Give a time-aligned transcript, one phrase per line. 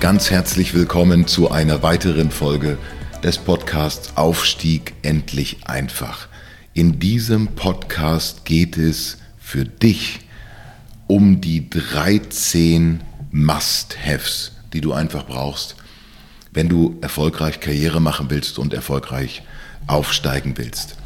[0.00, 2.78] Ganz herzlich willkommen zu einer weiteren Folge
[3.22, 6.26] des Podcasts Aufstieg endlich einfach.
[6.72, 10.20] In diesem Podcast geht es für dich
[11.06, 15.76] um die 13 Must-Haves, die du einfach brauchst,
[16.50, 19.42] wenn du erfolgreich Karriere machen willst und erfolgreich
[19.86, 20.96] aufsteigen willst.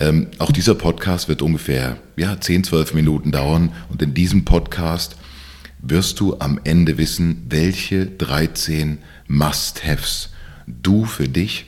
[0.00, 5.16] Ähm, auch dieser Podcast wird ungefähr ja, 10, 12 Minuten dauern und in diesem Podcast
[5.82, 10.30] wirst du am Ende wissen, welche 13 Must-Haves
[10.66, 11.66] du für dich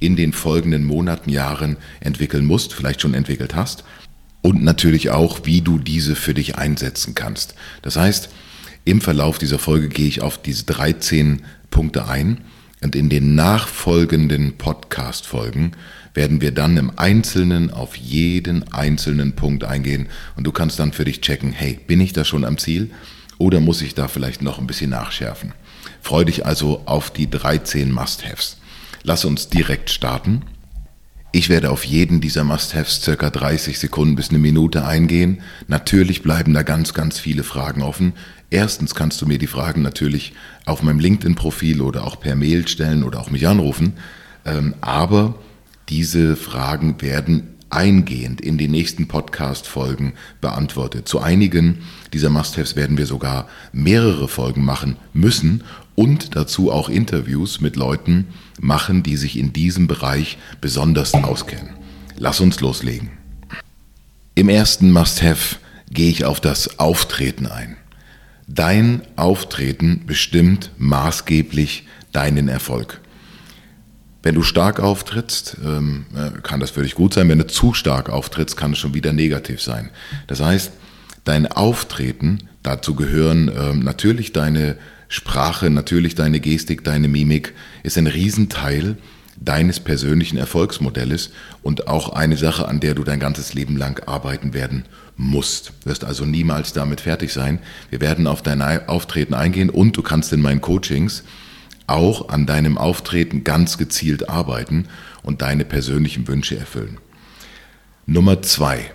[0.00, 3.84] in den folgenden Monaten, Jahren entwickeln musst, vielleicht schon entwickelt hast
[4.42, 7.54] und natürlich auch, wie du diese für dich einsetzen kannst.
[7.82, 8.28] Das heißt,
[8.84, 12.40] im Verlauf dieser Folge gehe ich auf diese 13 Punkte ein
[12.82, 15.72] und in den nachfolgenden Podcast-Folgen
[16.14, 21.04] werden wir dann im Einzelnen auf jeden einzelnen Punkt eingehen und du kannst dann für
[21.04, 22.90] dich checken, hey, bin ich da schon am Ziel?
[23.42, 25.52] Oder muss ich da vielleicht noch ein bisschen nachschärfen?
[26.00, 28.58] Freu dich also auf die 13 Must-Haves.
[29.02, 30.42] Lass uns direkt starten.
[31.32, 35.42] Ich werde auf jeden dieser Must-Haves circa 30 Sekunden bis eine Minute eingehen.
[35.66, 38.12] Natürlich bleiben da ganz, ganz viele Fragen offen.
[38.50, 43.02] Erstens kannst du mir die Fragen natürlich auf meinem LinkedIn-Profil oder auch per Mail stellen
[43.02, 43.94] oder auch mich anrufen.
[44.44, 45.34] Ähm, aber
[45.88, 51.08] diese Fragen werden eingehend in den nächsten Podcast-Folgen beantwortet.
[51.08, 51.78] Zu einigen
[52.12, 55.64] dieser Must-Haves werden wir sogar mehrere Folgen machen müssen
[55.94, 58.28] und dazu auch Interviews mit Leuten
[58.60, 61.70] machen, die sich in diesem Bereich besonders auskennen.
[62.16, 63.10] Lass uns loslegen.
[64.34, 65.56] Im ersten Must-Have
[65.90, 67.76] gehe ich auf das Auftreten ein.
[68.48, 73.01] Dein Auftreten bestimmt maßgeblich deinen Erfolg.
[74.22, 77.28] Wenn du stark auftrittst, ähm, äh, kann das für dich gut sein.
[77.28, 79.90] Wenn du zu stark auftrittst, kann es schon wieder negativ sein.
[80.28, 80.72] Das heißt,
[81.24, 84.76] dein Auftreten, dazu gehören ähm, natürlich deine
[85.08, 87.52] Sprache, natürlich deine Gestik, deine Mimik,
[87.82, 88.96] ist ein Riesenteil
[89.36, 91.30] deines persönlichen Erfolgsmodells
[91.62, 94.84] und auch eine Sache, an der du dein ganzes Leben lang arbeiten werden
[95.16, 95.72] musst.
[95.82, 97.58] Du wirst also niemals damit fertig sein.
[97.90, 101.24] Wir werden auf dein Auftreten eingehen und du kannst in meinen Coachings
[101.86, 104.86] auch an deinem Auftreten ganz gezielt arbeiten
[105.22, 106.98] und deine persönlichen Wünsche erfüllen.
[108.06, 108.90] Nummer zwei.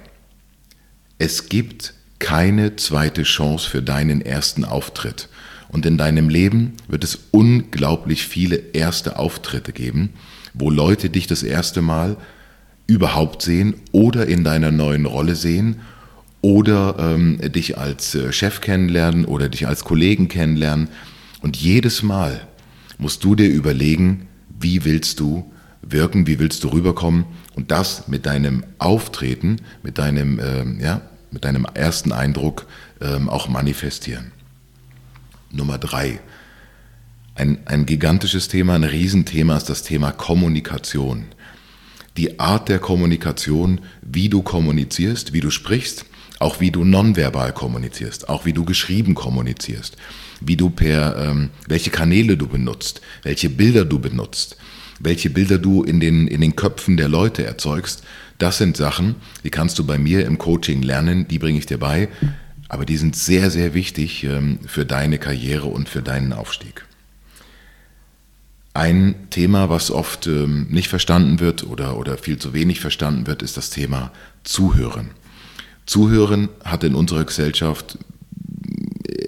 [1.18, 5.30] Es gibt keine zweite Chance für deinen ersten Auftritt.
[5.70, 10.14] Und in deinem Leben wird es unglaublich viele erste Auftritte geben,
[10.54, 12.18] wo Leute dich das erste Mal
[12.88, 15.82] überhaupt sehen oder in deiner neuen Rolle sehen
[16.42, 20.88] oder ähm, dich als äh, Chef kennenlernen oder dich als Kollegen kennenlernen.
[21.42, 22.48] Und jedes Mal
[22.98, 24.28] musst du dir überlegen,
[24.60, 27.26] wie willst du wirken, wie willst du rüberkommen
[27.56, 32.66] und das mit deinem Auftreten, mit deinem, ähm, ja, mit deinem ersten Eindruck
[33.02, 34.32] ähm, auch manifestieren.
[35.52, 36.20] Nummer drei.
[37.36, 41.26] Ein, ein gigantisches Thema, ein Riesenthema ist das Thema Kommunikation.
[42.18, 46.06] Die Art der Kommunikation, wie du kommunizierst, wie du sprichst,
[46.40, 49.98] auch wie du nonverbal kommunizierst, auch wie du geschrieben kommunizierst,
[50.42, 54.58] wie du per, ähm, welche Kanäle du benutzt, welche Bilder du benutzt,
[55.00, 58.04] welche Bilder du in den, in den Köpfen der Leute erzeugst.
[58.38, 61.80] Das sind Sachen, die kannst du bei mir im Coaching lernen, die bringe ich dir
[61.80, 62.10] bei,
[62.70, 66.86] aber die sind sehr, sehr wichtig ähm, für deine Karriere und für deinen Aufstieg.
[68.74, 73.42] Ein Thema, was oft ähm, nicht verstanden wird oder, oder viel zu wenig verstanden wird,
[73.42, 74.12] ist das Thema
[74.44, 75.10] Zuhören.
[75.88, 77.98] Zuhören hat in unserer Gesellschaft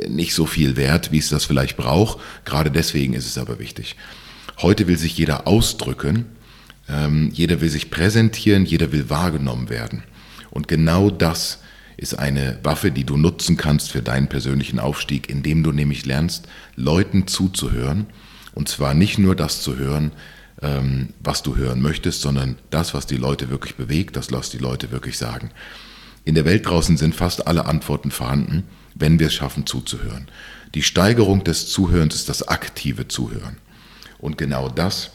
[0.08, 2.20] nicht so viel Wert, wie es das vielleicht braucht.
[2.46, 3.96] Gerade deswegen ist es aber wichtig.
[4.62, 6.26] Heute will sich jeder ausdrücken,
[6.90, 10.04] ähm, jeder will sich präsentieren, jeder will wahrgenommen werden.
[10.52, 11.60] Und genau das
[11.96, 16.48] ist eine Waffe, die du nutzen kannst für deinen persönlichen Aufstieg, indem du nämlich lernst,
[16.76, 18.08] Leuten zuzuhören.
[18.54, 20.12] Und zwar nicht nur das zu hören,
[20.62, 24.58] ähm, was du hören möchtest, sondern das, was die Leute wirklich bewegt, das, was die
[24.58, 25.52] Leute wirklich sagen.
[26.26, 28.64] In der Welt draußen sind fast alle Antworten vorhanden,
[28.96, 30.28] wenn wir es schaffen zuzuhören.
[30.76, 33.58] Die Steigerung des Zuhörens ist das aktive Zuhören.
[34.20, 35.12] Und genau das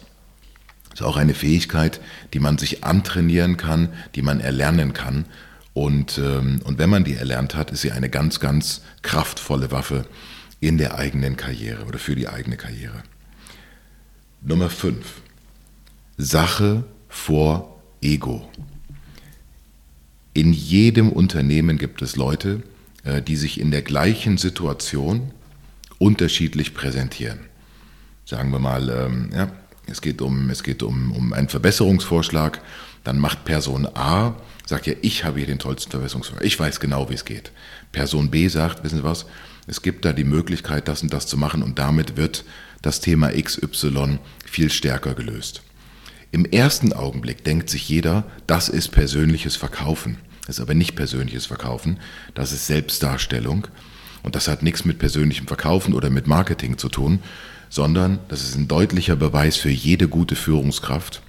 [0.92, 2.00] ist auch eine Fähigkeit,
[2.32, 5.26] die man sich antrainieren kann, die man erlernen kann.
[5.72, 10.06] Und, ähm, und wenn man die erlernt hat, ist sie eine ganz, ganz kraftvolle Waffe
[10.60, 13.02] in der eigenen Karriere oder für die eigene Karriere.
[14.40, 15.04] Nummer 5.
[16.16, 18.48] Sache vor Ego.
[20.34, 22.62] In jedem Unternehmen gibt es Leute,
[23.04, 25.30] äh, die sich in der gleichen Situation
[25.98, 27.38] unterschiedlich präsentieren.
[28.24, 29.52] Sagen wir mal, ähm, ja,
[29.86, 32.60] es geht, um, es geht um, um einen Verbesserungsvorschlag,
[33.04, 34.34] dann macht Person A,
[34.66, 37.52] sagt ja, ich habe hier den tollsten Verbesserungsvorschlag, ich weiß genau, wie es geht.
[37.92, 39.26] Person B sagt, wissen Sie was,
[39.66, 42.44] es gibt da die Möglichkeit, das und das zu machen und damit wird
[42.82, 45.62] das Thema XY viel stärker gelöst.
[46.34, 50.18] Im ersten Augenblick denkt sich jeder, das ist persönliches Verkaufen.
[50.48, 52.00] Das ist aber nicht persönliches Verkaufen,
[52.34, 53.68] das ist Selbstdarstellung.
[54.24, 57.20] Und das hat nichts mit persönlichem Verkaufen oder mit Marketing zu tun,
[57.70, 61.22] sondern das ist ein deutlicher Beweis für jede gute Führungskraft,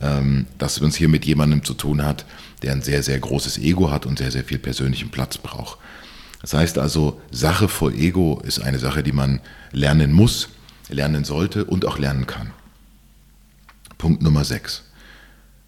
[0.00, 2.24] ähm, dass man es hier mit jemandem zu tun hat,
[2.62, 5.78] der ein sehr, sehr großes Ego hat und sehr, sehr viel persönlichen Platz braucht.
[6.40, 9.38] Das heißt also, Sache vor Ego ist eine Sache, die man
[9.70, 10.48] lernen muss,
[10.88, 12.50] lernen sollte und auch lernen kann.
[14.00, 14.82] Punkt Nummer 6.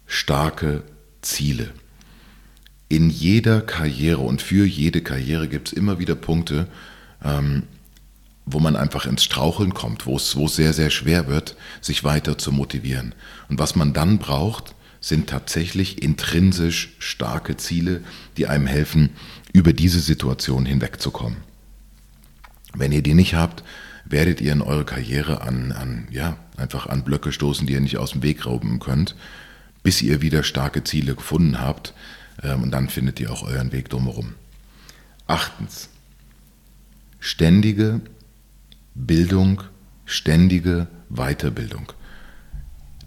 [0.07, 0.81] Starke
[1.21, 1.69] Ziele.
[2.89, 6.67] In jeder Karriere und für jede Karriere gibt es immer wieder Punkte,
[7.23, 7.61] ähm,
[8.47, 12.51] wo man einfach ins Straucheln kommt, wo es, sehr, sehr schwer wird, sich weiter zu
[12.51, 13.13] motivieren.
[13.49, 18.01] Und was man dann braucht, sind tatsächlich intrinsisch starke Ziele,
[18.37, 19.11] die einem helfen,
[19.53, 21.37] über diese Situation hinwegzukommen.
[22.73, 23.63] Wenn ihr die nicht habt,
[24.05, 27.97] werdet ihr in eurer Karriere an, an, ja, einfach an Blöcke stoßen, die ihr nicht
[27.97, 29.15] aus dem Weg rauben könnt,
[29.81, 31.93] bis ihr wieder starke Ziele gefunden habt.
[32.41, 34.35] Ähm, und dann findet ihr auch euren Weg drumherum.
[35.27, 35.89] Achtens.
[37.19, 38.01] Ständige
[38.95, 39.63] Bildung,
[40.05, 41.93] ständige Weiterbildung.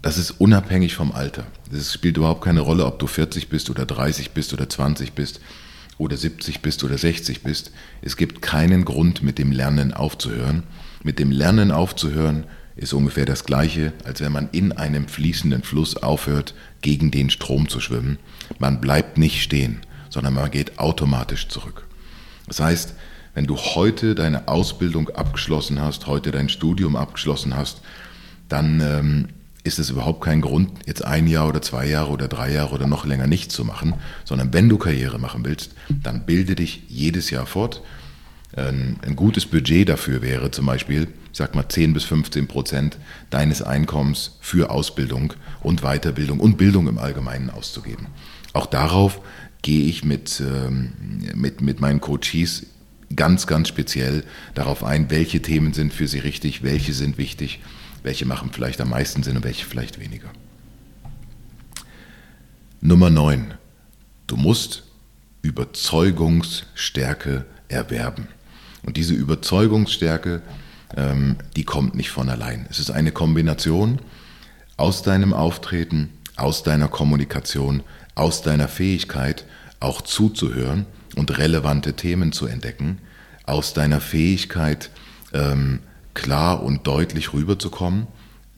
[0.01, 1.45] Das ist unabhängig vom Alter.
[1.71, 5.39] Es spielt überhaupt keine Rolle, ob du 40 bist oder 30 bist oder 20 bist
[5.97, 7.71] oder 70 bist oder 60 bist.
[8.01, 10.63] Es gibt keinen Grund, mit dem Lernen aufzuhören.
[11.03, 12.45] Mit dem Lernen aufzuhören
[12.75, 17.69] ist ungefähr das gleiche, als wenn man in einem fließenden Fluss aufhört, gegen den Strom
[17.69, 18.19] zu schwimmen.
[18.59, 21.87] Man bleibt nicht stehen, sondern man geht automatisch zurück.
[22.47, 22.93] Das heißt,
[23.33, 27.81] wenn du heute deine Ausbildung abgeschlossen hast, heute dein Studium abgeschlossen hast,
[28.49, 29.27] dann ähm,
[29.63, 32.87] ist es überhaupt kein Grund, jetzt ein Jahr oder zwei Jahre oder drei Jahre oder
[32.87, 37.29] noch länger nichts zu machen, sondern wenn du Karriere machen willst, dann bilde dich jedes
[37.29, 37.81] Jahr fort.
[38.55, 42.97] Ein, ein gutes Budget dafür wäre zum Beispiel, ich sag mal 10 bis 15 Prozent
[43.29, 48.07] deines Einkommens für Ausbildung und Weiterbildung und Bildung im Allgemeinen auszugeben.
[48.53, 49.21] Auch darauf
[49.61, 50.93] gehe ich mit, ähm,
[51.35, 52.65] mit, mit meinen Coaches
[53.15, 54.23] ganz, ganz speziell
[54.53, 57.59] darauf ein, welche Themen sind für Sie richtig, welche sind wichtig,
[58.03, 60.29] welche machen vielleicht am meisten Sinn und welche vielleicht weniger.
[62.79, 63.55] Nummer 9.
[64.27, 64.83] Du musst
[65.41, 68.27] Überzeugungsstärke erwerben.
[68.87, 70.41] Und diese Überzeugungsstärke,
[70.95, 72.65] ähm, die kommt nicht von allein.
[72.69, 73.99] Es ist eine Kombination
[74.77, 77.83] aus deinem Auftreten, aus deiner Kommunikation,
[78.15, 79.43] aus deiner Fähigkeit,
[79.81, 80.85] auch zuzuhören
[81.17, 82.99] und relevante Themen zu entdecken,
[83.45, 84.89] aus deiner Fähigkeit
[85.33, 85.79] ähm,
[86.13, 88.07] klar und deutlich rüberzukommen.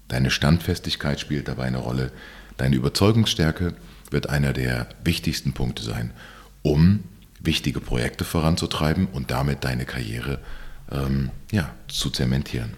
[0.09, 2.11] Deine Standfestigkeit spielt dabei eine Rolle.
[2.57, 3.73] Deine Überzeugungsstärke
[4.11, 6.11] wird einer der wichtigsten Punkte sein,
[6.61, 7.03] um
[7.39, 10.39] wichtige Projekte voranzutreiben und damit deine Karriere
[10.91, 12.73] ähm, ja, zu zementieren.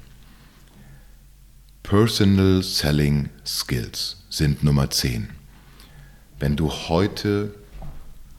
[1.84, 5.30] Personal Selling Skills sind Nummer 10.
[6.39, 7.53] Wenn du heute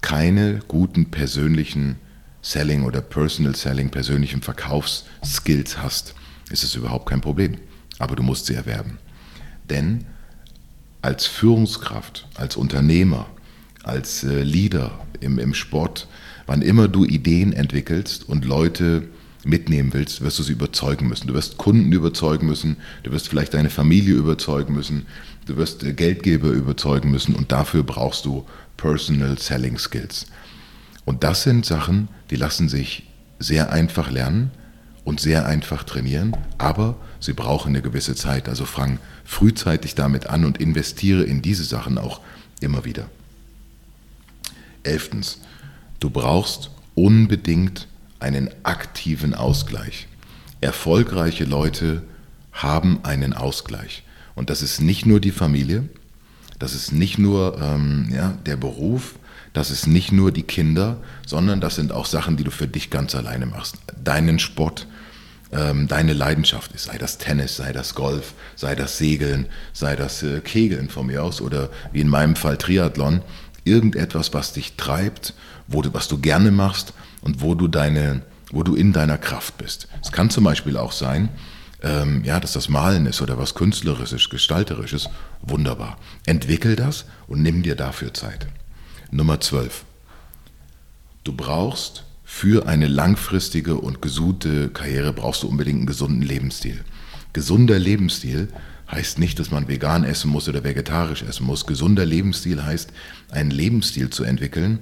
[0.00, 1.96] keine guten persönlichen
[2.40, 6.14] Selling oder Personal Selling, persönlichen Verkaufsskills hast,
[6.50, 7.58] ist es überhaupt kein Problem.
[7.98, 8.98] Aber du musst sie erwerben.
[9.70, 10.06] Denn
[11.02, 13.26] als Führungskraft, als Unternehmer,
[13.82, 16.08] als äh, Leader im, im Sport,
[16.46, 19.04] wann immer du Ideen entwickelst und Leute
[19.44, 21.26] mitnehmen willst, wirst du sie überzeugen müssen.
[21.26, 25.06] Du wirst Kunden überzeugen müssen, du wirst vielleicht deine Familie überzeugen müssen,
[25.46, 28.44] du wirst äh, Geldgeber überzeugen müssen und dafür brauchst du
[28.76, 30.26] Personal Selling Skills.
[31.04, 33.08] Und das sind Sachen, die lassen sich
[33.38, 34.50] sehr einfach lernen
[35.04, 38.48] und sehr einfach trainieren, aber sie brauchen eine gewisse Zeit.
[38.48, 42.20] Also fang frühzeitig damit an und investiere in diese Sachen auch
[42.60, 43.08] immer wieder.
[44.82, 45.40] Elftens,
[46.00, 50.06] du brauchst unbedingt einen aktiven Ausgleich.
[50.60, 52.02] Erfolgreiche Leute
[52.52, 54.04] haben einen Ausgleich.
[54.34, 55.88] Und das ist nicht nur die Familie,
[56.58, 59.16] das ist nicht nur ähm, ja, der Beruf,
[59.52, 62.88] das ist nicht nur die Kinder, sondern das sind auch Sachen, die du für dich
[62.88, 63.76] ganz alleine machst.
[64.02, 64.86] Deinen Sport,
[65.50, 70.22] ähm, deine Leidenschaft ist, sei das Tennis, sei das Golf, sei das Segeln, sei das
[70.22, 73.22] äh, Kegeln von mir aus oder wie in meinem Fall Triathlon.
[73.64, 75.34] Irgendetwas, was dich treibt,
[75.68, 79.58] wo du, was du gerne machst und wo du deine wo du in deiner Kraft
[79.58, 79.88] bist.
[80.02, 81.30] Es kann zum Beispiel auch sein,
[81.82, 85.08] ähm, ja, dass das Malen ist oder was Künstlerisches, Gestalterisches.
[85.40, 85.98] Wunderbar.
[86.26, 88.46] Entwickel das und nimm dir dafür Zeit.
[89.10, 89.84] Nummer 12.
[91.24, 96.84] Du brauchst für eine langfristige und gesunde Karriere brauchst du unbedingt einen gesunden Lebensstil.
[97.32, 98.48] Gesunder Lebensstil
[98.92, 101.66] heißt nicht, dass man vegan essen muss oder vegetarisch essen muss.
[101.66, 102.92] Gesunder Lebensstil heißt,
[103.30, 104.80] einen Lebensstil zu entwickeln,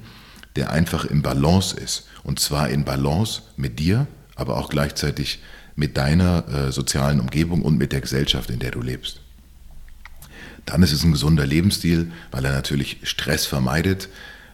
[0.56, 2.08] der einfach im Balance ist.
[2.24, 5.40] Und zwar in Balance mit dir, aber auch gleichzeitig
[5.76, 9.20] mit deiner äh, sozialen Umgebung und mit der Gesellschaft, in der du lebst.
[10.66, 14.08] Dann ist es ein gesunder Lebensstil, weil er natürlich Stress vermeidet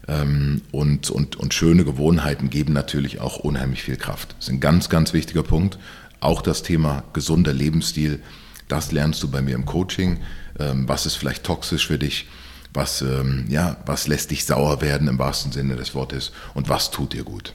[0.07, 4.35] ähm, und, und, und schöne Gewohnheiten geben natürlich auch unheimlich viel Kraft.
[4.39, 5.79] Das ist ein ganz, ganz wichtiger Punkt.
[6.21, 8.21] Auch das Thema gesunder Lebensstil,
[8.69, 10.21] das lernst du bei mir im Coaching.
[10.59, 12.29] Ähm, was ist vielleicht toxisch für dich?
[12.73, 16.33] Was, ähm, ja, was lässt dich sauer werden im wahrsten Sinne des Wortes?
[16.55, 17.55] Und was tut dir gut?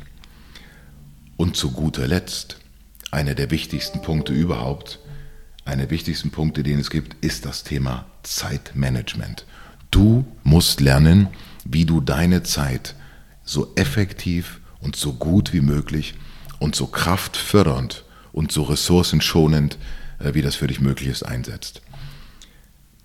[1.37, 2.57] Und zu guter Letzt,
[3.11, 4.99] einer der wichtigsten Punkte überhaupt,
[5.65, 9.45] einer der wichtigsten Punkte, den es gibt, ist das Thema Zeitmanagement.
[9.91, 11.27] Du musst lernen,
[11.65, 12.95] wie du deine Zeit
[13.43, 16.15] so effektiv und so gut wie möglich
[16.59, 19.77] und so kraftfördernd und so ressourcenschonend,
[20.33, 21.81] wie das für dich möglich ist, einsetzt.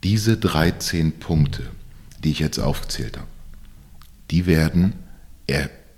[0.05, 1.65] Diese 13 Punkte,
[2.23, 3.29] die ich jetzt aufgezählt habe,
[4.31, 4.95] die werden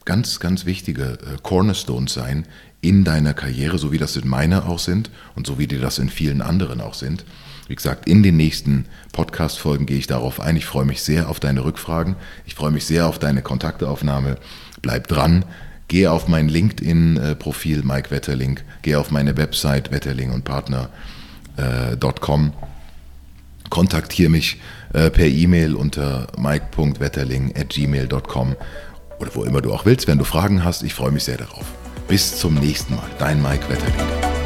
[0.08, 2.46] ganz, ganz wichtige äh, Cornerstones sein
[2.80, 5.98] in deiner Karriere, so wie das in meiner auch sind und so wie die das
[5.98, 7.26] in vielen anderen auch sind.
[7.66, 10.56] Wie gesagt, in den nächsten Podcast-Folgen gehe ich darauf ein.
[10.56, 12.16] Ich freue mich sehr auf deine Rückfragen.
[12.46, 14.38] Ich freue mich sehr auf deine Kontakteaufnahme.
[14.80, 15.44] Bleib dran.
[15.88, 18.60] Gehe auf mein LinkedIn-Profil Mike Wetterling.
[18.82, 22.46] Gehe auf meine Website wetterling und Partner.com.
[22.46, 22.50] Äh,
[23.70, 24.60] Kontaktiere mich
[24.94, 28.56] äh, per E-Mail unter mike.wetterling.gmail.com
[29.18, 30.82] oder wo immer du auch willst, wenn du Fragen hast.
[30.82, 31.66] Ich freue mich sehr darauf.
[32.06, 33.08] Bis zum nächsten Mal.
[33.18, 34.37] Dein Mike Wetterling.